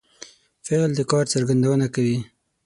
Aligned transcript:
فعل 0.65 0.91
د 0.95 0.99
کار 1.11 1.25
څرګندونه 1.33 1.85
کوي. 1.95 2.17